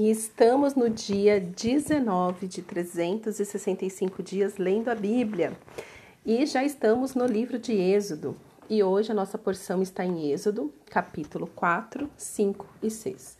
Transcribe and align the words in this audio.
E 0.00 0.10
estamos 0.10 0.74
no 0.74 0.88
dia 0.88 1.38
19 1.38 2.46
de 2.46 2.62
365 2.62 4.22
dias 4.22 4.56
lendo 4.56 4.88
a 4.88 4.94
Bíblia. 4.94 5.52
E 6.24 6.46
já 6.46 6.64
estamos 6.64 7.14
no 7.14 7.26
livro 7.26 7.58
de 7.58 7.74
Êxodo. 7.74 8.34
E 8.70 8.82
hoje 8.82 9.12
a 9.12 9.14
nossa 9.14 9.36
porção 9.36 9.82
está 9.82 10.02
em 10.02 10.32
Êxodo, 10.32 10.72
capítulo 10.86 11.46
4, 11.48 12.08
5 12.16 12.66
e 12.82 12.90
6. 12.90 13.36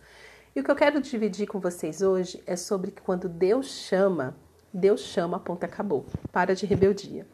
E 0.55 0.61
o 0.61 0.63
que 0.63 0.71
eu 0.71 0.77
quero 0.77 1.01
dividir 1.01 1.47
com 1.47 1.59
vocês 1.59 2.03
hoje 2.03 2.43
é 2.47 2.57
sobre 2.57 2.91
quando 2.91 3.27
Deus 3.27 3.69
chama, 3.69 4.37
Deus 4.71 5.01
chama, 5.01 5.41
ponto 5.41 5.65
acabou. 5.65 6.05
Para 6.31 6.55
de 6.55 6.67
rebeldia. 6.67 7.27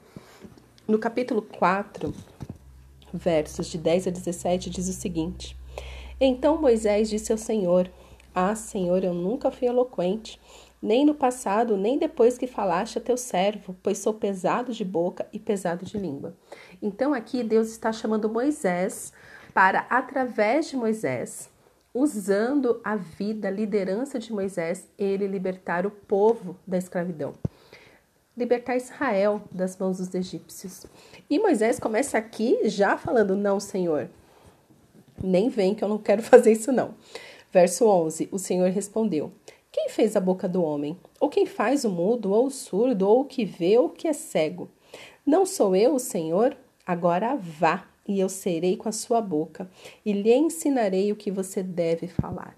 No 0.86 1.00
capítulo 1.00 1.42
4, 1.42 2.14
versos 3.12 3.66
de 3.66 3.78
10 3.78 4.06
a 4.06 4.10
17, 4.10 4.70
diz 4.70 4.88
o 4.88 4.92
seguinte: 4.92 5.56
Então 6.20 6.60
Moisés 6.60 7.10
disse 7.10 7.32
ao 7.32 7.38
Senhor: 7.38 7.90
Ah, 8.38 8.54
Senhor, 8.54 9.02
eu 9.02 9.14
nunca 9.14 9.50
fui 9.50 9.66
eloquente, 9.66 10.38
nem 10.82 11.06
no 11.06 11.14
passado, 11.14 11.74
nem 11.74 11.98
depois 11.98 12.36
que 12.36 12.46
falaste 12.46 12.98
a 12.98 13.00
teu 13.00 13.16
servo, 13.16 13.74
pois 13.82 13.96
sou 13.96 14.12
pesado 14.12 14.74
de 14.74 14.84
boca 14.84 15.26
e 15.32 15.38
pesado 15.38 15.86
de 15.86 15.96
língua. 15.96 16.36
Então 16.82 17.14
aqui 17.14 17.42
Deus 17.42 17.68
está 17.68 17.90
chamando 17.94 18.28
Moisés 18.28 19.10
para, 19.54 19.86
através 19.88 20.68
de 20.68 20.76
Moisés, 20.76 21.48
usando 21.94 22.78
a 22.84 22.94
vida, 22.94 23.48
a 23.48 23.50
liderança 23.50 24.18
de 24.18 24.30
Moisés, 24.30 24.86
ele 24.98 25.26
libertar 25.26 25.86
o 25.86 25.90
povo 25.90 26.58
da 26.66 26.76
escravidão. 26.76 27.32
Libertar 28.36 28.76
Israel 28.76 29.40
das 29.50 29.78
mãos 29.78 29.96
dos 29.96 30.14
egípcios. 30.14 30.84
E 31.30 31.38
Moisés 31.38 31.80
começa 31.80 32.18
aqui 32.18 32.68
já 32.68 32.98
falando: 32.98 33.34
Não, 33.34 33.58
Senhor, 33.58 34.10
nem 35.24 35.48
vem 35.48 35.74
que 35.74 35.82
eu 35.82 35.88
não 35.88 35.96
quero 35.96 36.20
fazer 36.22 36.52
isso, 36.52 36.70
não. 36.70 36.94
Verso 37.56 37.86
11: 37.86 38.28
O 38.30 38.38
Senhor 38.38 38.68
respondeu: 38.68 39.32
Quem 39.72 39.88
fez 39.88 40.14
a 40.14 40.20
boca 40.20 40.46
do 40.46 40.62
homem? 40.62 40.94
Ou 41.18 41.30
quem 41.30 41.46
faz 41.46 41.86
o 41.86 41.90
mudo, 41.90 42.30
ou 42.30 42.48
o 42.48 42.50
surdo, 42.50 43.08
ou 43.08 43.22
o 43.22 43.24
que 43.24 43.46
vê, 43.46 43.78
ou 43.78 43.86
o 43.86 43.90
que 43.90 44.06
é 44.06 44.12
cego? 44.12 44.68
Não 45.24 45.46
sou 45.46 45.74
eu 45.74 45.94
o 45.94 45.98
Senhor? 45.98 46.54
Agora 46.86 47.34
vá 47.34 47.88
e 48.06 48.20
eu 48.20 48.28
serei 48.28 48.76
com 48.76 48.90
a 48.90 48.92
sua 48.92 49.22
boca 49.22 49.70
e 50.04 50.12
lhe 50.12 50.34
ensinarei 50.34 51.10
o 51.10 51.16
que 51.16 51.30
você 51.30 51.62
deve 51.62 52.06
falar. 52.08 52.54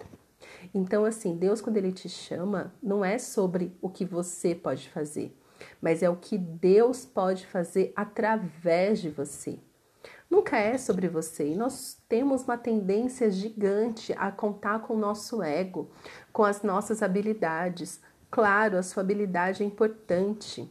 Então, 0.74 1.04
assim, 1.04 1.36
Deus, 1.36 1.60
quando 1.60 1.76
Ele 1.76 1.92
te 1.92 2.08
chama, 2.08 2.74
não 2.82 3.04
é 3.04 3.18
sobre 3.18 3.70
o 3.80 3.88
que 3.88 4.04
você 4.04 4.52
pode 4.52 4.88
fazer, 4.88 5.32
mas 5.80 6.02
é 6.02 6.10
o 6.10 6.16
que 6.16 6.36
Deus 6.36 7.06
pode 7.06 7.46
fazer 7.46 7.92
através 7.94 9.00
de 9.00 9.10
você. 9.10 9.60
Nunca 10.30 10.58
é 10.58 10.76
sobre 10.76 11.08
você. 11.08 11.52
E 11.52 11.56
nós 11.56 11.96
temos 12.08 12.44
uma 12.44 12.58
tendência 12.58 13.30
gigante 13.30 14.12
a 14.16 14.30
contar 14.30 14.80
com 14.80 14.94
o 14.94 14.98
nosso 14.98 15.42
ego, 15.42 15.90
com 16.32 16.44
as 16.44 16.62
nossas 16.62 17.02
habilidades. 17.02 18.00
Claro, 18.30 18.76
a 18.76 18.82
sua 18.82 19.02
habilidade 19.02 19.62
é 19.62 19.66
importante, 19.66 20.70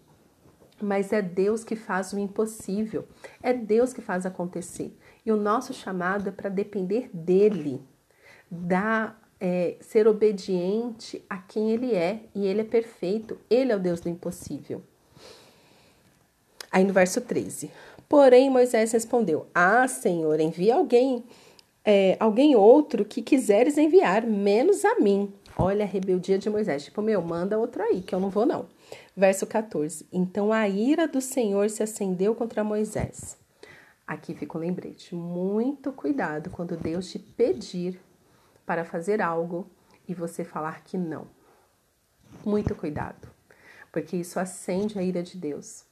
mas 0.79 1.11
é 1.11 1.21
Deus 1.21 1.63
que 1.63 1.75
faz 1.75 2.13
o 2.13 2.19
impossível, 2.19 3.07
é 3.41 3.51
Deus 3.51 3.93
que 3.93 4.01
faz 4.01 4.25
acontecer. 4.25 4.95
E 5.25 5.31
o 5.31 5.37
nosso 5.37 5.73
chamado 5.73 6.29
é 6.29 6.31
para 6.31 6.49
depender 6.49 7.09
dele, 7.11 7.83
da 8.49 9.15
é, 9.39 9.75
ser 9.81 10.07
obediente 10.07 11.23
a 11.29 11.37
quem 11.37 11.71
ele 11.71 11.93
é, 11.93 12.23
e 12.33 12.45
ele 12.45 12.61
é 12.61 12.63
perfeito, 12.63 13.39
ele 13.49 13.71
é 13.71 13.75
o 13.75 13.79
Deus 13.79 13.99
do 13.99 14.09
impossível. 14.09 14.83
Aí 16.71 16.83
no 16.83 16.93
verso 16.93 17.21
13: 17.21 17.71
Porém, 18.09 18.49
Moisés 18.49 18.91
respondeu: 18.91 19.47
Ah, 19.53 19.87
Senhor, 19.87 20.39
envia 20.39 20.75
alguém, 20.75 21.23
é, 21.83 22.15
alguém 22.19 22.55
outro 22.55 23.03
que 23.03 23.21
quiseres 23.21 23.77
enviar, 23.77 24.25
menos 24.25 24.85
a 24.85 24.99
mim. 24.99 25.33
Olha 25.57 25.83
a 25.83 25.87
rebeldia 25.87 26.37
de 26.37 26.49
Moisés. 26.49 26.85
Tipo, 26.85 27.01
meu, 27.01 27.21
manda 27.21 27.57
outro 27.57 27.81
aí, 27.81 28.01
que 28.01 28.13
eu 28.13 28.19
não 28.19 28.29
vou, 28.29 28.45
não. 28.45 28.67
Verso 29.15 29.45
14: 29.45 30.07
Então 30.11 30.53
a 30.53 30.67
ira 30.67 31.07
do 31.07 31.19
Senhor 31.19 31.69
se 31.69 31.83
acendeu 31.83 32.35
contra 32.35 32.63
Moisés. 32.63 33.37
Aqui 34.05 34.33
fica 34.33 34.57
um 34.57 34.61
lembrete. 34.61 35.13
Muito 35.13 35.91
cuidado 35.91 36.49
quando 36.49 36.77
Deus 36.77 37.11
te 37.11 37.19
pedir 37.19 37.99
para 38.65 38.85
fazer 38.85 39.21
algo 39.21 39.69
e 40.07 40.13
você 40.13 40.45
falar 40.45 40.83
que 40.83 40.97
não. 40.97 41.27
Muito 42.45 42.73
cuidado, 42.73 43.27
porque 43.91 44.15
isso 44.15 44.39
acende 44.39 44.97
a 44.97 45.03
ira 45.03 45.21
de 45.21 45.37
Deus. 45.37 45.83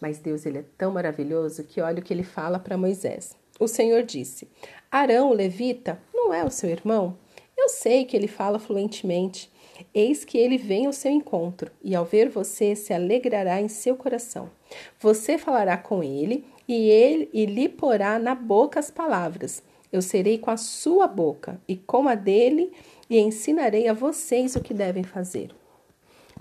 Mas 0.00 0.18
Deus 0.18 0.46
ele 0.46 0.58
é 0.58 0.64
tão 0.76 0.92
maravilhoso 0.92 1.64
que 1.64 1.80
olha 1.80 2.00
o 2.00 2.02
que 2.02 2.12
ele 2.12 2.22
fala 2.22 2.58
para 2.58 2.76
Moisés. 2.76 3.36
O 3.58 3.66
Senhor 3.66 4.02
disse: 4.02 4.48
Arão, 4.90 5.30
o 5.30 5.34
levita, 5.34 5.98
não 6.14 6.32
é 6.32 6.44
o 6.44 6.50
seu 6.50 6.70
irmão? 6.70 7.16
Eu 7.56 7.68
sei 7.68 8.04
que 8.04 8.16
ele 8.16 8.28
fala 8.28 8.58
fluentemente 8.58 9.50
Eis 9.92 10.24
que 10.24 10.38
ele 10.38 10.56
vem 10.56 10.86
ao 10.86 10.92
seu 10.92 11.10
encontro, 11.10 11.70
e 11.82 11.94
ao 11.94 12.04
ver 12.04 12.28
você 12.28 12.74
se 12.74 12.92
alegrará 12.92 13.60
em 13.60 13.68
seu 13.68 13.96
coração. 13.96 14.50
Você 14.98 15.36
falará 15.38 15.76
com 15.76 16.02
ele, 16.02 16.44
e 16.66 16.88
ele 16.90 17.28
e 17.32 17.46
lhe 17.46 17.68
porá 17.68 18.18
na 18.18 18.34
boca 18.34 18.80
as 18.80 18.90
palavras. 18.90 19.62
Eu 19.92 20.02
serei 20.02 20.38
com 20.38 20.50
a 20.50 20.56
sua 20.56 21.06
boca 21.06 21.60
e 21.68 21.76
com 21.76 22.08
a 22.08 22.14
dele, 22.14 22.72
e 23.08 23.18
ensinarei 23.18 23.88
a 23.88 23.92
vocês 23.92 24.56
o 24.56 24.60
que 24.60 24.74
devem 24.74 25.04
fazer. 25.04 25.50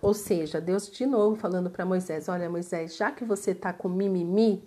Ou 0.01 0.13
seja, 0.13 0.61
Deus 0.61 0.89
de 0.89 1.05
novo 1.05 1.35
falando 1.35 1.69
para 1.69 1.85
Moisés: 1.85 2.29
Olha, 2.29 2.49
Moisés, 2.49 2.95
já 2.95 3.11
que 3.11 3.23
você 3.23 3.51
está 3.51 3.73
com 3.73 3.89
mimimi, 3.89 4.63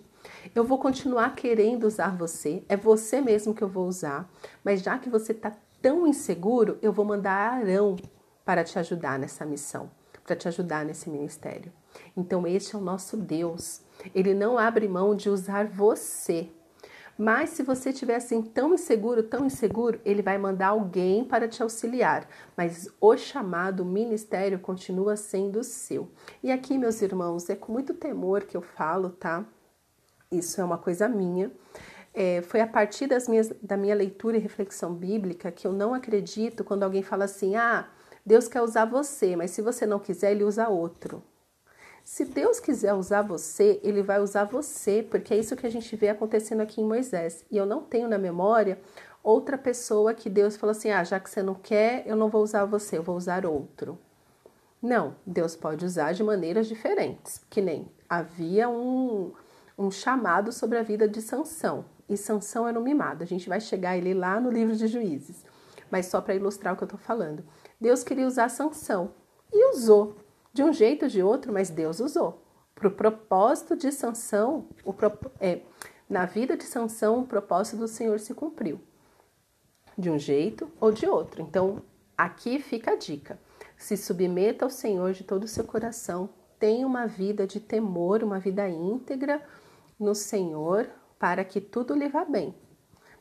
eu 0.53 0.63
vou 0.63 0.77
continuar 0.77 1.35
querendo 1.35 1.85
usar 1.85 2.15
você, 2.15 2.63
é 2.67 2.75
você 2.75 3.21
mesmo 3.21 3.53
que 3.53 3.63
eu 3.63 3.69
vou 3.69 3.87
usar, 3.87 4.29
mas 4.63 4.81
já 4.81 4.97
que 4.97 5.09
você 5.09 5.31
está 5.31 5.55
tão 5.81 6.05
inseguro, 6.07 6.77
eu 6.81 6.91
vou 6.91 7.05
mandar 7.05 7.53
Arão 7.53 7.95
para 8.43 8.63
te 8.63 8.77
ajudar 8.79 9.17
nessa 9.17 9.45
missão, 9.45 9.89
para 10.25 10.35
te 10.35 10.47
ajudar 10.47 10.83
nesse 10.83 11.09
ministério. 11.09 11.71
Então, 12.15 12.45
este 12.45 12.75
é 12.75 12.79
o 12.79 12.81
nosso 12.81 13.15
Deus. 13.15 13.81
Ele 14.13 14.33
não 14.33 14.57
abre 14.57 14.87
mão 14.87 15.15
de 15.15 15.29
usar 15.29 15.67
você. 15.67 16.49
Mas 17.19 17.49
se 17.49 17.63
você 17.63 17.89
estiver 17.89 18.15
assim 18.15 18.41
tão 18.41 18.73
inseguro, 18.73 19.21
tão 19.21 19.45
inseguro, 19.45 19.99
ele 20.05 20.21
vai 20.21 20.37
mandar 20.37 20.67
alguém 20.69 21.25
para 21.25 21.49
te 21.49 21.61
auxiliar. 21.61 22.25
Mas 22.55 22.87
o 23.01 23.17
chamado, 23.17 23.83
ministério 23.83 24.57
continua 24.57 25.17
sendo 25.17 25.61
seu. 25.61 26.09
E 26.41 26.49
aqui, 26.49 26.77
meus 26.77 27.01
irmãos, 27.01 27.49
é 27.49 27.57
com 27.57 27.73
muito 27.73 27.93
temor 27.93 28.43
que 28.43 28.55
eu 28.55 28.61
falo, 28.61 29.09
tá? 29.09 29.45
Isso 30.31 30.61
é 30.61 30.63
uma 30.63 30.77
coisa 30.77 31.09
minha. 31.09 31.51
É, 32.13 32.41
foi 32.41 32.61
a 32.61 32.67
partir 32.67 33.07
das 33.07 33.27
minhas, 33.27 33.49
da 33.61 33.75
minha 33.75 33.95
leitura 33.95 34.37
e 34.37 34.39
reflexão 34.39 34.93
bíblica 34.93 35.51
que 35.51 35.67
eu 35.67 35.73
não 35.73 35.93
acredito 35.93 36.63
quando 36.63 36.83
alguém 36.83 37.03
fala 37.03 37.25
assim: 37.25 37.57
ah, 37.57 37.89
Deus 38.25 38.47
quer 38.47 38.61
usar 38.61 38.85
você, 38.85 39.35
mas 39.35 39.51
se 39.51 39.61
você 39.61 39.85
não 39.85 39.99
quiser, 39.99 40.31
ele 40.31 40.45
usa 40.45 40.69
outro. 40.69 41.21
Se 42.09 42.25
Deus 42.25 42.59
quiser 42.59 42.95
usar 42.95 43.21
você, 43.21 43.79
ele 43.83 44.01
vai 44.01 44.19
usar 44.19 44.45
você, 44.45 45.05
porque 45.11 45.31
é 45.31 45.37
isso 45.37 45.55
que 45.55 45.67
a 45.67 45.69
gente 45.69 45.95
vê 45.95 46.09
acontecendo 46.09 46.61
aqui 46.61 46.81
em 46.81 46.83
Moisés. 46.83 47.45
E 47.51 47.55
eu 47.55 47.67
não 47.67 47.83
tenho 47.83 48.09
na 48.09 48.17
memória 48.17 48.81
outra 49.23 49.59
pessoa 49.59 50.11
que 50.11 50.27
Deus 50.27 50.57
falou 50.57 50.71
assim: 50.71 50.89
ah, 50.89 51.03
já 51.03 51.19
que 51.19 51.29
você 51.29 51.43
não 51.43 51.53
quer, 51.53 52.01
eu 52.07 52.15
não 52.15 52.27
vou 52.27 52.41
usar 52.41 52.65
você, 52.65 52.97
eu 52.97 53.03
vou 53.03 53.15
usar 53.15 53.45
outro. 53.45 53.95
Não, 54.81 55.17
Deus 55.23 55.55
pode 55.55 55.85
usar 55.85 56.13
de 56.13 56.23
maneiras 56.23 56.65
diferentes, 56.65 57.45
que 57.47 57.61
nem 57.61 57.87
havia 58.09 58.67
um, 58.67 59.31
um 59.77 59.91
chamado 59.91 60.51
sobre 60.51 60.79
a 60.79 60.83
vida 60.83 61.07
de 61.07 61.21
Sansão, 61.21 61.85
e 62.09 62.17
Sansão 62.17 62.67
era 62.67 62.79
um 62.79 62.83
mimado. 62.83 63.23
A 63.23 63.27
gente 63.27 63.47
vai 63.47 63.61
chegar 63.61 63.95
ele 63.95 64.15
lá 64.15 64.39
no 64.39 64.49
livro 64.49 64.75
de 64.75 64.87
Juízes, 64.87 65.45
mas 65.91 66.07
só 66.07 66.19
para 66.19 66.33
ilustrar 66.33 66.73
o 66.73 66.75
que 66.75 66.81
eu 66.81 66.87
estou 66.87 66.99
falando. 66.99 67.45
Deus 67.79 68.03
queria 68.03 68.25
usar 68.25 68.49
Sansão 68.49 69.11
e 69.53 69.69
usou 69.75 70.17
de 70.53 70.63
um 70.63 70.73
jeito 70.73 71.03
ou 71.03 71.09
de 71.09 71.21
outro, 71.21 71.53
mas 71.53 71.69
Deus 71.69 71.99
usou. 71.99 72.43
Para 72.75 72.87
o 72.87 72.91
propósito 72.91 73.75
de 73.75 73.91
Sansão, 73.91 74.69
o, 74.85 74.93
é, 75.39 75.61
na 76.09 76.25
vida 76.25 76.55
de 76.55 76.63
Sansão, 76.63 77.19
o 77.19 77.27
propósito 77.27 77.77
do 77.77 77.87
Senhor 77.87 78.19
se 78.19 78.33
cumpriu. 78.33 78.79
De 79.97 80.09
um 80.09 80.17
jeito 80.17 80.71
ou 80.79 80.91
de 80.91 81.05
outro. 81.05 81.41
Então, 81.41 81.81
aqui 82.17 82.59
fica 82.59 82.91
a 82.91 82.95
dica. 82.95 83.39
Se 83.77 83.97
submeta 83.97 84.65
ao 84.65 84.69
Senhor 84.69 85.11
de 85.11 85.23
todo 85.23 85.43
o 85.43 85.47
seu 85.47 85.65
coração. 85.65 86.29
Tenha 86.57 86.87
uma 86.87 87.05
vida 87.05 87.45
de 87.45 87.59
temor, 87.59 88.23
uma 88.23 88.39
vida 88.39 88.67
íntegra 88.67 89.41
no 89.99 90.15
Senhor, 90.15 90.89
para 91.17 91.43
que 91.43 91.59
tudo 91.59 91.93
lhe 91.93 92.07
vá 92.07 92.23
bem. 92.23 92.55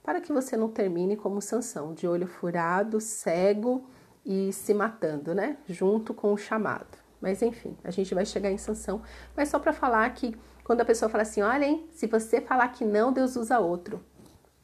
Para 0.03 0.21
que 0.21 0.33
você 0.33 0.57
não 0.57 0.71
termine 0.71 1.17
como 1.17 1.43
Sansão, 1.43 1.93
de 1.93 2.07
olho 2.07 2.27
furado, 2.27 3.01
cego, 3.01 3.85
e 4.29 4.53
se 4.53 4.75
matando, 4.75 5.35
né? 5.35 5.57
Junto 5.67 6.13
com 6.13 6.33
o 6.33 6.37
chamado. 6.37 7.08
Mas 7.21 7.43
enfim, 7.43 7.77
a 7.83 7.91
gente 7.91 8.15
vai 8.15 8.25
chegar 8.25 8.51
em 8.51 8.59
sanção. 8.59 9.03
Mas 9.37 9.49
só 9.49 9.59
para 9.59 9.73
falar 9.73 10.09
que 10.11 10.37
quando 10.65 10.81
a 10.81 10.85
pessoa 10.85 11.09
fala 11.09 11.23
assim, 11.23 11.43
olha, 11.43 11.65
hein, 11.65 11.89
se 11.91 12.07
você 12.07 12.41
falar 12.41 12.69
que 12.69 12.85
não, 12.85 13.13
Deus 13.13 13.37
usa 13.37 13.59
outro. 13.59 14.01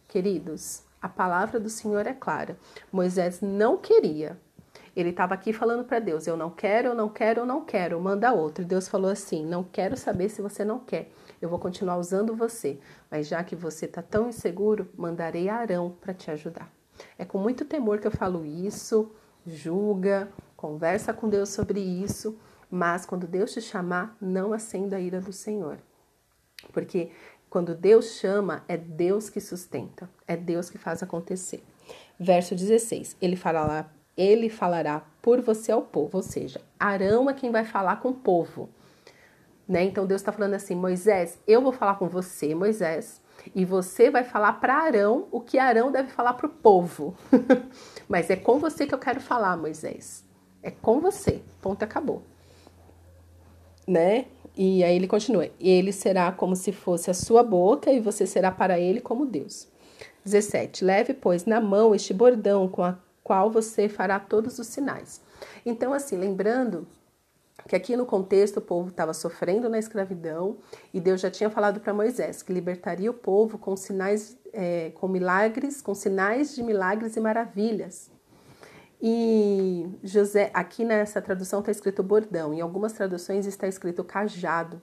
Queridos, 0.06 0.82
a 1.00 1.08
palavra 1.08 1.58
do 1.58 1.68
Senhor 1.68 2.06
é 2.06 2.14
clara. 2.14 2.56
Moisés 2.92 3.40
não 3.40 3.76
queria. 3.76 4.38
Ele 4.94 5.10
estava 5.10 5.34
aqui 5.34 5.52
falando 5.52 5.84
para 5.84 5.98
Deus: 5.98 6.26
Eu 6.26 6.36
não 6.36 6.50
quero, 6.50 6.88
eu 6.88 6.94
não 6.94 7.08
quero, 7.08 7.40
eu 7.40 7.46
não 7.46 7.64
quero, 7.64 8.00
manda 8.00 8.32
outro. 8.32 8.62
E 8.62 8.66
Deus 8.66 8.86
falou 8.86 9.10
assim: 9.10 9.44
Não 9.44 9.64
quero 9.64 9.96
saber 9.96 10.28
se 10.28 10.40
você 10.40 10.64
não 10.64 10.78
quer. 10.78 11.10
Eu 11.42 11.48
vou 11.48 11.58
continuar 11.58 11.96
usando 11.96 12.36
você. 12.36 12.78
Mas 13.10 13.26
já 13.26 13.42
que 13.42 13.56
você 13.56 13.86
está 13.86 14.02
tão 14.02 14.28
inseguro, 14.28 14.88
mandarei 14.96 15.48
Arão 15.48 15.96
para 16.00 16.14
te 16.14 16.30
ajudar. 16.30 16.70
É 17.18 17.24
com 17.24 17.38
muito 17.38 17.64
temor 17.64 17.98
que 17.98 18.06
eu 18.06 18.12
falo 18.12 18.44
isso 18.46 19.10
julga, 19.46 20.28
conversa 20.64 21.12
com 21.12 21.28
Deus 21.28 21.50
sobre 21.50 21.78
isso, 21.78 22.38
mas 22.70 23.04
quando 23.04 23.26
Deus 23.26 23.52
te 23.52 23.60
chamar, 23.60 24.16
não 24.18 24.54
acenda 24.54 24.96
a 24.96 25.00
ira 25.00 25.20
do 25.20 25.30
Senhor. 25.30 25.76
Porque 26.72 27.10
quando 27.50 27.74
Deus 27.74 28.12
chama, 28.18 28.64
é 28.66 28.74
Deus 28.74 29.28
que 29.28 29.42
sustenta, 29.42 30.08
é 30.26 30.34
Deus 30.34 30.70
que 30.70 30.78
faz 30.78 31.02
acontecer. 31.02 31.62
Verso 32.18 32.54
16: 32.54 33.14
Ele 33.20 33.36
falará, 33.36 33.90
ele 34.16 34.48
falará 34.48 35.04
por 35.20 35.42
você 35.42 35.70
ao 35.70 35.82
povo, 35.82 36.16
ou 36.16 36.22
seja, 36.22 36.62
Arão 36.80 37.28
é 37.28 37.34
quem 37.34 37.50
vai 37.50 37.66
falar 37.66 37.96
com 37.96 38.08
o 38.08 38.14
povo. 38.14 38.70
Né? 39.68 39.84
Então 39.84 40.06
Deus 40.06 40.22
está 40.22 40.32
falando 40.32 40.54
assim: 40.54 40.74
Moisés, 40.74 41.38
eu 41.46 41.60
vou 41.60 41.72
falar 41.72 41.96
com 41.96 42.08
você, 42.08 42.54
Moisés, 42.54 43.20
e 43.54 43.66
você 43.66 44.10
vai 44.10 44.24
falar 44.24 44.54
para 44.54 44.76
Arão 44.76 45.28
o 45.30 45.42
que 45.42 45.58
Arão 45.58 45.92
deve 45.92 46.08
falar 46.08 46.32
para 46.32 46.46
o 46.46 46.50
povo. 46.50 47.14
Mas 48.08 48.30
é 48.30 48.36
com 48.36 48.58
você 48.58 48.86
que 48.86 48.94
eu 48.94 48.98
quero 48.98 49.20
falar, 49.20 49.58
Moisés. 49.58 50.24
É 50.64 50.70
com 50.70 50.98
você. 50.98 51.42
Ponto, 51.60 51.82
acabou. 51.82 52.22
Né? 53.86 54.24
E 54.56 54.82
aí 54.82 54.96
ele 54.96 55.06
continua: 55.06 55.50
Ele 55.60 55.92
será 55.92 56.32
como 56.32 56.56
se 56.56 56.72
fosse 56.72 57.10
a 57.10 57.14
sua 57.14 57.42
boca, 57.42 57.92
e 57.92 58.00
você 58.00 58.26
será 58.26 58.50
para 58.50 58.80
ele 58.80 59.00
como 59.00 59.26
Deus. 59.26 59.68
17. 60.24 60.82
Leve, 60.82 61.12
pois, 61.12 61.44
na 61.44 61.60
mão 61.60 61.94
este 61.94 62.14
bordão 62.14 62.66
com 62.66 62.82
a 62.82 62.96
qual 63.22 63.50
você 63.50 63.88
fará 63.88 64.18
todos 64.18 64.58
os 64.58 64.66
sinais. 64.66 65.20
Então, 65.66 65.92
assim, 65.92 66.16
lembrando 66.16 66.86
que 67.68 67.76
aqui 67.76 67.94
no 67.94 68.06
contexto 68.06 68.58
o 68.58 68.62
povo 68.62 68.88
estava 68.88 69.12
sofrendo 69.12 69.68
na 69.68 69.78
escravidão 69.78 70.56
e 70.92 71.00
Deus 71.00 71.20
já 71.20 71.30
tinha 71.30 71.50
falado 71.50 71.80
para 71.80 71.94
Moisés 71.94 72.42
que 72.42 72.52
libertaria 72.52 73.10
o 73.10 73.14
povo 73.14 73.58
com 73.58 73.76
sinais, 73.76 74.36
é, 74.52 74.92
com 74.94 75.08
milagres, 75.08 75.80
com 75.80 75.94
sinais 75.94 76.54
de 76.54 76.62
milagres 76.62 77.16
e 77.16 77.20
maravilhas. 77.20 78.13
E 79.06 79.86
José, 80.02 80.50
aqui 80.54 80.82
nessa 80.82 81.20
tradução 81.20 81.60
está 81.60 81.70
escrito 81.70 82.02
bordão, 82.02 82.54
em 82.54 82.62
algumas 82.62 82.94
traduções 82.94 83.44
está 83.44 83.68
escrito 83.68 84.02
cajado. 84.02 84.80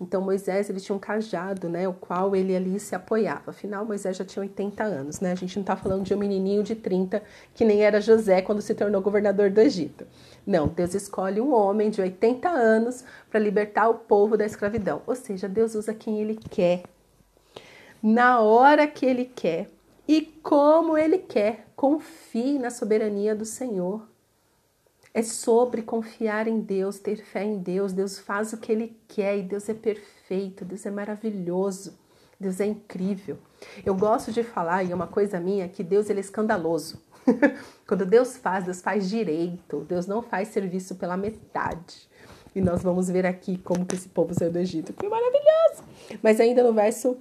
Então 0.00 0.22
Moisés 0.22 0.70
ele 0.70 0.78
tinha 0.78 0.94
um 0.94 1.00
cajado, 1.00 1.68
né, 1.68 1.88
o 1.88 1.92
qual 1.92 2.36
ele 2.36 2.54
ali 2.54 2.78
se 2.78 2.94
apoiava. 2.94 3.50
Afinal, 3.50 3.84
Moisés 3.84 4.16
já 4.16 4.24
tinha 4.24 4.42
80 4.42 4.84
anos, 4.84 5.18
né? 5.18 5.32
A 5.32 5.34
gente 5.34 5.56
não 5.56 5.62
está 5.62 5.74
falando 5.74 6.04
de 6.04 6.14
um 6.14 6.16
menininho 6.16 6.62
de 6.62 6.76
30 6.76 7.20
que 7.56 7.64
nem 7.64 7.82
era 7.82 8.00
José 8.00 8.40
quando 8.40 8.62
se 8.62 8.72
tornou 8.72 9.02
governador 9.02 9.50
do 9.50 9.60
Egito. 9.60 10.06
Não, 10.46 10.68
Deus 10.68 10.94
escolhe 10.94 11.40
um 11.40 11.52
homem 11.52 11.90
de 11.90 12.00
80 12.00 12.48
anos 12.48 13.04
para 13.28 13.40
libertar 13.40 13.88
o 13.88 13.94
povo 13.94 14.36
da 14.36 14.46
escravidão. 14.46 15.02
Ou 15.08 15.16
seja, 15.16 15.48
Deus 15.48 15.74
usa 15.74 15.92
quem 15.92 16.20
ele 16.20 16.36
quer, 16.36 16.84
na 18.00 18.38
hora 18.38 18.86
que 18.86 19.04
ele 19.04 19.24
quer 19.24 19.70
e 20.08 20.22
como 20.42 20.96
ele 20.96 21.18
quer. 21.18 21.66
Confie 21.74 22.58
na 22.58 22.70
soberania 22.70 23.34
do 23.34 23.44
Senhor. 23.44 24.06
É 25.12 25.22
sobre 25.22 25.80
confiar 25.82 26.46
em 26.46 26.60
Deus, 26.60 26.98
ter 26.98 27.16
fé 27.16 27.42
em 27.42 27.58
Deus. 27.58 27.92
Deus 27.92 28.18
faz 28.18 28.52
o 28.52 28.58
que 28.58 28.70
Ele 28.70 28.94
quer 29.08 29.38
e 29.38 29.42
Deus 29.42 29.66
é 29.68 29.72
perfeito, 29.72 30.62
Deus 30.62 30.84
é 30.84 30.90
maravilhoso, 30.90 31.98
Deus 32.38 32.60
é 32.60 32.66
incrível. 32.66 33.38
Eu 33.84 33.94
gosto 33.94 34.30
de 34.30 34.42
falar, 34.42 34.84
e 34.84 34.92
é 34.92 34.94
uma 34.94 35.06
coisa 35.06 35.40
minha, 35.40 35.68
que 35.70 35.82
Deus 35.82 36.10
ele 36.10 36.20
é 36.20 36.20
escandaloso. 36.20 37.00
Quando 37.88 38.04
Deus 38.04 38.36
faz, 38.36 38.64
Deus 38.66 38.82
faz 38.82 39.08
direito. 39.08 39.86
Deus 39.88 40.06
não 40.06 40.20
faz 40.20 40.48
serviço 40.48 40.96
pela 40.96 41.16
metade. 41.16 42.08
E 42.54 42.60
nós 42.60 42.82
vamos 42.82 43.08
ver 43.08 43.26
aqui 43.26 43.58
como 43.58 43.84
que 43.84 43.94
esse 43.94 44.08
povo 44.08 44.34
saiu 44.34 44.52
do 44.52 44.58
Egito. 44.58 44.92
Que 44.92 45.08
maravilhoso! 45.08 45.82
Mas 46.22 46.40
ainda 46.40 46.62
no 46.62 46.72
verso 46.72 47.16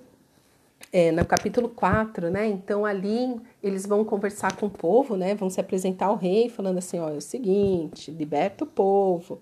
é, 0.95 1.11
no 1.11 1.25
capítulo 1.25 1.67
4, 1.67 2.29
né? 2.29 2.47
Então 2.47 2.85
ali 2.85 3.35
eles 3.61 3.85
vão 3.85 4.05
conversar 4.05 4.55
com 4.55 4.67
o 4.67 4.69
povo, 4.69 5.17
né? 5.17 5.35
Vão 5.35 5.49
se 5.49 5.59
apresentar 5.59 6.05
ao 6.05 6.15
rei, 6.15 6.47
falando 6.47 6.77
assim: 6.77 6.99
ó, 6.99 7.09
é 7.09 7.17
o 7.17 7.21
seguinte, 7.21 8.11
liberta 8.11 8.63
o 8.63 8.67
povo. 8.67 9.41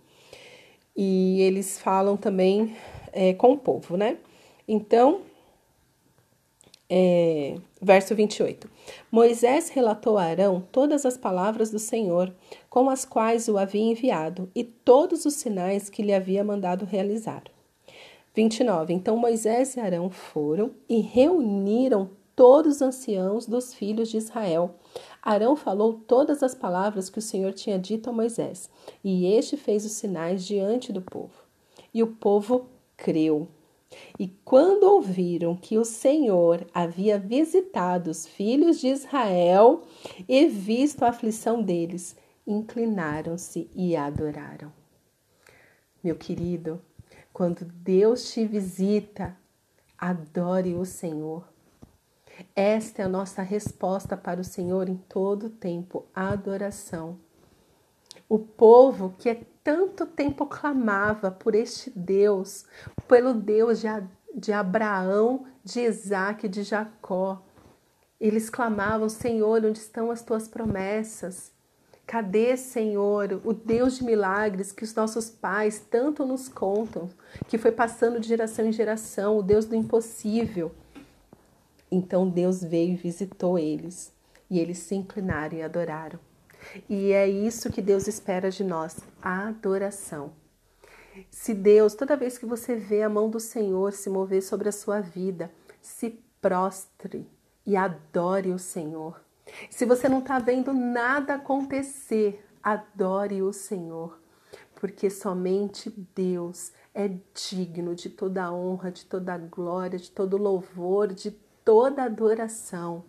E 0.97 1.39
eles 1.41 1.77
falam 1.77 2.17
também 2.17 2.75
é, 3.11 3.35
com 3.35 3.51
o 3.51 3.57
povo, 3.57 3.95
né? 3.95 4.17
Então, 4.67 5.21
é, 6.89 7.55
verso 7.79 8.15
28. 8.15 8.67
Moisés 9.11 9.69
relatou 9.69 10.17
a 10.17 10.23
Arão 10.23 10.65
todas 10.71 11.05
as 11.05 11.17
palavras 11.17 11.69
do 11.69 11.77
Senhor, 11.77 12.33
com 12.67 12.89
as 12.89 13.05
quais 13.05 13.47
o 13.47 13.59
havia 13.59 13.91
enviado, 13.91 14.49
e 14.55 14.63
todos 14.63 15.23
os 15.23 15.35
sinais 15.35 15.87
que 15.87 16.01
lhe 16.01 16.15
havia 16.15 16.43
mandado 16.43 16.83
realizar. 16.83 17.43
29. 18.33 18.93
Então 18.93 19.17
Moisés 19.17 19.75
e 19.75 19.79
Arão 19.79 20.09
foram 20.09 20.71
e 20.89 20.99
reuniram 20.99 22.09
todos 22.35 22.75
os 22.75 22.81
anciãos 22.81 23.45
dos 23.45 23.73
filhos 23.73 24.09
de 24.09 24.17
Israel. 24.17 24.75
Arão 25.21 25.55
falou 25.55 25.93
todas 26.07 26.41
as 26.41 26.55
palavras 26.55 27.09
que 27.09 27.19
o 27.19 27.21
Senhor 27.21 27.53
tinha 27.53 27.77
dito 27.77 28.09
a 28.09 28.13
Moisés, 28.13 28.69
e 29.03 29.25
este 29.25 29.55
fez 29.55 29.85
os 29.85 29.93
sinais 29.93 30.45
diante 30.45 30.91
do 30.91 31.01
povo. 31.01 31.43
E 31.93 32.01
o 32.01 32.07
povo 32.07 32.67
creu. 32.97 33.47
E 34.17 34.27
quando 34.43 34.83
ouviram 34.83 35.55
que 35.55 35.77
o 35.77 35.85
Senhor 35.85 36.65
havia 36.73 37.19
visitado 37.19 38.09
os 38.09 38.25
filhos 38.25 38.79
de 38.79 38.87
Israel 38.87 39.83
e 40.27 40.47
visto 40.47 41.03
a 41.03 41.09
aflição 41.09 41.61
deles, 41.61 42.15
inclinaram-se 42.45 43.69
e 43.75 43.95
adoraram. 43.95 44.73
Meu 46.03 46.15
querido, 46.15 46.81
quando 47.33 47.65
Deus 47.65 48.31
te 48.31 48.45
visita, 48.45 49.35
adore 49.97 50.75
o 50.75 50.85
Senhor. 50.85 51.51
Esta 52.55 53.01
é 53.01 53.05
a 53.05 53.09
nossa 53.09 53.41
resposta 53.41 54.15
para 54.15 54.39
o 54.39 54.43
Senhor 54.43 54.87
em 54.87 54.97
todo 55.09 55.47
o 55.47 55.49
tempo, 55.49 56.05
adoração. 56.13 57.19
O 58.29 58.37
povo 58.37 59.15
que 59.17 59.29
é 59.29 59.41
tanto 59.63 60.05
tempo 60.05 60.45
clamava 60.45 61.31
por 61.31 61.55
este 61.55 61.89
Deus, 61.95 62.65
pelo 63.07 63.33
Deus 63.33 63.79
de, 63.79 63.87
de 64.35 64.51
Abraão, 64.51 65.45
de 65.63 65.81
Isaac 65.81 66.45
e 66.45 66.49
de 66.49 66.63
Jacó. 66.63 67.41
Eles 68.19 68.49
clamavam, 68.49 69.09
Senhor, 69.09 69.65
onde 69.65 69.79
estão 69.79 70.11
as 70.11 70.21
tuas 70.21 70.47
promessas? 70.47 71.52
Cadê, 72.05 72.57
Senhor, 72.57 73.41
o 73.43 73.53
Deus 73.53 73.97
de 73.97 74.03
milagres 74.03 74.71
que 74.71 74.83
os 74.83 74.93
nossos 74.93 75.29
pais 75.29 75.79
tanto 75.79 76.25
nos 76.25 76.49
contam, 76.49 77.09
que 77.47 77.57
foi 77.57 77.71
passando 77.71 78.19
de 78.19 78.27
geração 78.27 78.65
em 78.65 78.71
geração, 78.71 79.37
o 79.37 79.43
Deus 79.43 79.65
do 79.65 79.75
impossível? 79.75 80.71
Então 81.89 82.29
Deus 82.29 82.61
veio 82.61 82.93
e 82.93 82.97
visitou 82.97 83.57
eles, 83.57 84.11
e 84.49 84.59
eles 84.59 84.79
se 84.79 84.95
inclinaram 84.95 85.57
e 85.57 85.61
adoraram. 85.61 86.19
E 86.89 87.11
é 87.11 87.27
isso 87.27 87.71
que 87.71 87.81
Deus 87.81 88.07
espera 88.07 88.49
de 88.49 88.63
nós, 88.63 88.97
a 89.21 89.47
adoração. 89.47 90.33
Se 91.29 91.53
Deus, 91.53 91.93
toda 91.93 92.17
vez 92.17 92.37
que 92.37 92.45
você 92.45 92.75
vê 92.75 93.03
a 93.03 93.09
mão 93.09 93.29
do 93.29 93.39
Senhor 93.39 93.93
se 93.93 94.09
mover 94.09 94.41
sobre 94.41 94.69
a 94.69 94.71
sua 94.71 94.99
vida, 94.99 95.51
se 95.81 96.19
prostre 96.41 97.27
e 97.65 97.75
adore 97.75 98.51
o 98.51 98.59
Senhor. 98.59 99.21
Se 99.69 99.85
você 99.85 100.07
não 100.07 100.19
está 100.19 100.39
vendo 100.39 100.73
nada 100.73 101.35
acontecer, 101.35 102.45
adore 102.61 103.41
o 103.41 103.51
Senhor, 103.51 104.19
porque 104.75 105.09
somente 105.09 105.89
Deus 106.15 106.71
é 106.93 107.09
digno 107.33 107.95
de 107.95 108.09
toda 108.09 108.53
honra, 108.53 108.91
de 108.91 109.05
toda 109.05 109.37
glória, 109.37 109.99
de 109.99 110.11
todo 110.11 110.37
louvor, 110.37 111.13
de 111.13 111.31
toda 111.65 112.03
adoração. 112.03 113.05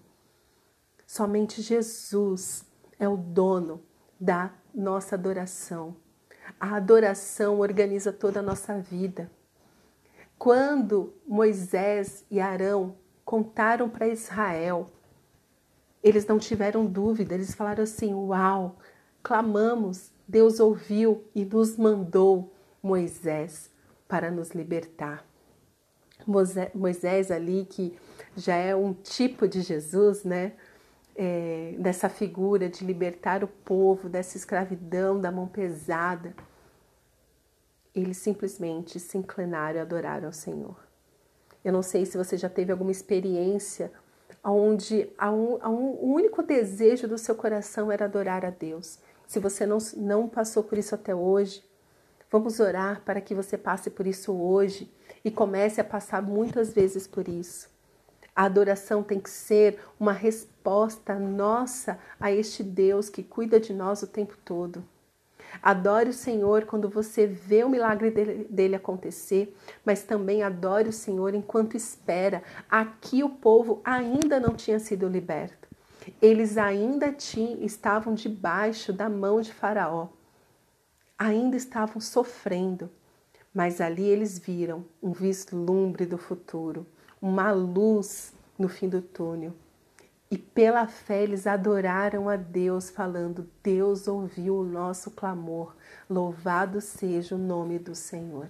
Somente 1.06 1.60
Jesus 1.60 2.66
é 2.98 3.08
o 3.08 3.16
dono 3.16 3.82
da 4.18 4.52
nossa 4.74 5.14
adoração. 5.14 5.96
A 6.58 6.76
adoração 6.76 7.60
organiza 7.60 8.12
toda 8.12 8.40
a 8.40 8.42
nossa 8.42 8.78
vida. 8.78 9.30
Quando 10.38 11.14
Moisés 11.26 12.24
e 12.30 12.40
Arão 12.40 12.96
contaram 13.24 13.88
para 13.88 14.08
Israel 14.08 14.90
eles 16.04 16.26
não 16.26 16.38
tiveram 16.38 16.84
dúvida, 16.84 17.34
eles 17.34 17.54
falaram 17.54 17.82
assim: 17.82 18.12
Uau, 18.12 18.76
clamamos, 19.22 20.12
Deus 20.28 20.60
ouviu 20.60 21.24
e 21.34 21.46
nos 21.46 21.78
mandou 21.78 22.52
Moisés 22.82 23.70
para 24.06 24.30
nos 24.30 24.50
libertar. 24.50 25.26
Moisés 26.74 27.30
ali, 27.30 27.64
que 27.64 27.96
já 28.36 28.54
é 28.54 28.76
um 28.76 28.92
tipo 28.92 29.48
de 29.48 29.62
Jesus, 29.62 30.24
né? 30.24 30.52
É, 31.16 31.76
dessa 31.78 32.08
figura 32.08 32.68
de 32.68 32.84
libertar 32.84 33.44
o 33.44 33.48
povo 33.48 34.08
dessa 34.08 34.36
escravidão, 34.36 35.20
da 35.20 35.30
mão 35.30 35.46
pesada. 35.46 36.34
Eles 37.94 38.16
simplesmente 38.18 38.98
se 38.98 39.16
inclinaram 39.16 39.78
e 39.78 39.80
adoraram 39.80 40.26
ao 40.26 40.32
Senhor. 40.32 40.76
Eu 41.64 41.72
não 41.72 41.82
sei 41.82 42.04
se 42.04 42.18
você 42.18 42.36
já 42.36 42.48
teve 42.48 42.72
alguma 42.72 42.90
experiência 42.90 43.92
onde 44.42 45.08
a 45.16 45.30
um, 45.30 45.58
a 45.60 45.68
um, 45.68 45.92
o 46.00 46.12
único 46.14 46.42
desejo 46.42 47.08
do 47.08 47.16
seu 47.16 47.34
coração 47.34 47.90
era 47.90 48.04
adorar 48.04 48.44
a 48.44 48.50
Deus. 48.50 48.98
Se 49.26 49.38
você 49.38 49.64
não, 49.64 49.78
não 49.96 50.28
passou 50.28 50.62
por 50.62 50.76
isso 50.76 50.94
até 50.94 51.14
hoje, 51.14 51.64
vamos 52.30 52.60
orar 52.60 53.02
para 53.04 53.20
que 53.20 53.34
você 53.34 53.56
passe 53.56 53.90
por 53.90 54.06
isso 54.06 54.32
hoje 54.32 54.92
e 55.24 55.30
comece 55.30 55.80
a 55.80 55.84
passar 55.84 56.22
muitas 56.22 56.72
vezes 56.72 57.06
por 57.06 57.28
isso. 57.28 57.68
A 58.36 58.44
adoração 58.44 59.02
tem 59.02 59.20
que 59.20 59.30
ser 59.30 59.78
uma 59.98 60.12
resposta 60.12 61.14
nossa 61.14 61.98
a 62.18 62.32
este 62.32 62.62
Deus 62.62 63.08
que 63.08 63.22
cuida 63.22 63.60
de 63.60 63.72
nós 63.72 64.02
o 64.02 64.06
tempo 64.06 64.36
todo. 64.44 64.84
Adore 65.62 66.10
o 66.10 66.12
Senhor 66.12 66.64
quando 66.64 66.88
você 66.88 67.26
vê 67.26 67.64
o 67.64 67.68
milagre 67.68 68.10
dele, 68.48 68.74
acontecer, 68.74 69.56
mas 69.84 70.02
também 70.02 70.42
adore 70.42 70.88
o 70.88 70.92
Senhor 70.92 71.34
enquanto 71.34 71.76
espera. 71.76 72.42
Aqui 72.70 73.22
o 73.22 73.28
povo 73.28 73.80
ainda 73.84 74.38
não 74.38 74.54
tinha 74.54 74.78
sido 74.78 75.08
liberto. 75.08 75.68
Eles 76.20 76.58
ainda 76.58 77.12
tinham, 77.12 77.62
estavam 77.62 78.14
debaixo 78.14 78.92
da 78.92 79.08
mão 79.08 79.40
de 79.40 79.52
Faraó. 79.52 80.08
Ainda 81.18 81.56
estavam 81.56 82.00
sofrendo. 82.00 82.90
Mas 83.54 83.80
ali 83.80 84.04
eles 84.04 84.38
viram 84.38 84.84
um 85.00 85.12
vislumbre 85.12 86.04
do 86.04 86.18
futuro, 86.18 86.84
uma 87.22 87.52
luz 87.52 88.34
no 88.58 88.68
fim 88.68 88.88
do 88.88 89.00
túnel. 89.00 89.54
E 90.34 90.38
pela 90.38 90.88
fé 90.88 91.22
eles 91.22 91.46
adoraram 91.46 92.28
a 92.28 92.34
Deus, 92.34 92.90
falando: 92.90 93.48
Deus 93.62 94.08
ouviu 94.08 94.56
o 94.56 94.64
nosso 94.64 95.12
clamor, 95.12 95.76
louvado 96.10 96.80
seja 96.80 97.36
o 97.36 97.38
nome 97.38 97.78
do 97.78 97.94
Senhor. 97.94 98.48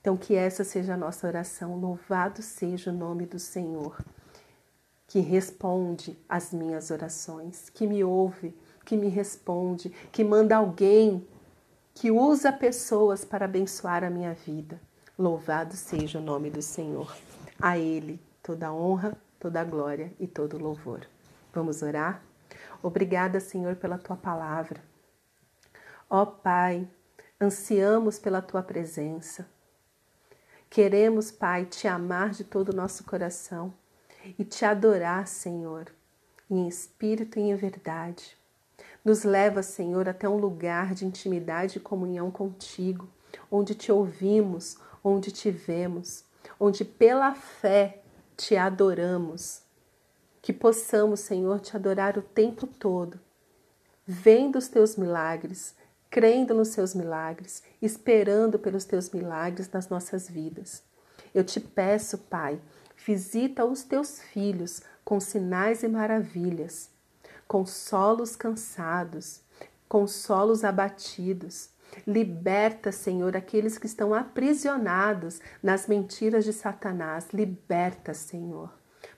Então, 0.00 0.16
que 0.16 0.36
essa 0.36 0.62
seja 0.62 0.94
a 0.94 0.96
nossa 0.96 1.26
oração, 1.26 1.76
louvado 1.76 2.40
seja 2.40 2.92
o 2.92 2.94
nome 2.94 3.26
do 3.26 3.36
Senhor, 3.36 3.98
que 5.08 5.18
responde 5.18 6.16
às 6.28 6.52
minhas 6.52 6.92
orações, 6.92 7.68
que 7.68 7.84
me 7.84 8.04
ouve, 8.04 8.56
que 8.84 8.96
me 8.96 9.08
responde, 9.08 9.88
que 10.12 10.22
manda 10.22 10.54
alguém, 10.54 11.26
que 11.92 12.12
usa 12.12 12.52
pessoas 12.52 13.24
para 13.24 13.44
abençoar 13.44 14.04
a 14.04 14.10
minha 14.10 14.34
vida. 14.34 14.80
Louvado 15.18 15.74
seja 15.74 16.20
o 16.20 16.22
nome 16.22 16.48
do 16.48 16.62
Senhor. 16.62 17.12
A 17.60 17.76
Ele 17.76 18.20
toda 18.40 18.72
honra, 18.72 19.18
toda 19.40 19.64
glória 19.64 20.12
e 20.20 20.28
todo 20.28 20.58
louvor. 20.58 21.06
Vamos 21.52 21.82
orar? 21.82 22.22
Obrigada, 22.82 23.40
Senhor, 23.40 23.74
pela 23.74 23.98
tua 23.98 24.16
palavra. 24.16 24.80
Ó 26.08 26.26
Pai, 26.26 26.86
ansiamos 27.40 28.18
pela 28.18 28.42
tua 28.42 28.62
presença. 28.62 29.48
Queremos, 30.68 31.32
Pai, 31.32 31.64
te 31.64 31.88
amar 31.88 32.30
de 32.30 32.44
todo 32.44 32.68
o 32.68 32.76
nosso 32.76 33.02
coração 33.02 33.72
e 34.38 34.44
te 34.44 34.64
adorar, 34.64 35.26
Senhor, 35.26 35.86
em 36.48 36.68
espírito 36.68 37.38
e 37.38 37.42
em 37.42 37.56
verdade. 37.56 38.36
Nos 39.04 39.24
leva, 39.24 39.62
Senhor, 39.62 40.08
até 40.08 40.28
um 40.28 40.36
lugar 40.36 40.94
de 40.94 41.06
intimidade 41.06 41.78
e 41.78 41.80
comunhão 41.80 42.30
contigo, 42.30 43.08
onde 43.50 43.74
te 43.74 43.90
ouvimos, 43.90 44.76
onde 45.02 45.32
te 45.32 45.50
vemos, 45.50 46.24
onde 46.58 46.84
pela 46.84 47.34
fé 47.34 47.99
te 48.40 48.56
adoramos. 48.56 49.60
Que 50.40 50.50
possamos, 50.50 51.20
Senhor, 51.20 51.60
te 51.60 51.76
adorar 51.76 52.16
o 52.16 52.22
tempo 52.22 52.66
todo, 52.66 53.20
vendo 54.06 54.56
os 54.56 54.66
teus 54.66 54.96
milagres, 54.96 55.74
crendo 56.08 56.54
nos 56.54 56.68
seus 56.68 56.94
milagres, 56.94 57.62
esperando 57.82 58.58
pelos 58.58 58.86
teus 58.86 59.10
milagres 59.10 59.70
nas 59.70 59.90
nossas 59.90 60.26
vidas. 60.26 60.82
Eu 61.34 61.44
te 61.44 61.60
peço, 61.60 62.16
Pai, 62.16 62.58
visita 63.06 63.66
os 63.66 63.82
teus 63.82 64.20
filhos 64.20 64.80
com 65.04 65.20
sinais 65.20 65.82
e 65.82 65.88
maravilhas, 65.88 66.88
consola 67.46 68.22
os 68.22 68.36
cansados, 68.36 69.42
consola 69.86 70.50
os 70.50 70.64
abatidos. 70.64 71.68
Liberta, 72.06 72.92
Senhor, 72.92 73.36
aqueles 73.36 73.78
que 73.78 73.86
estão 73.86 74.14
aprisionados 74.14 75.40
nas 75.62 75.86
mentiras 75.86 76.44
de 76.44 76.52
Satanás. 76.52 77.28
Liberta, 77.32 78.14
Senhor, 78.14 78.72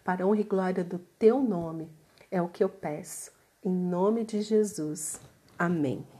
para 0.05 0.27
honra 0.27 0.41
e 0.41 0.45
glória 0.45 0.85
do 0.85 0.99
teu 0.99 1.41
nome. 1.43 1.91
É 2.31 2.41
o 2.41 2.49
que 2.49 2.63
eu 2.63 2.69
peço. 2.69 3.31
Em 3.65 3.73
nome 3.73 4.25
de 4.25 4.43
Jesus. 4.43 5.21
Amém. 5.59 6.12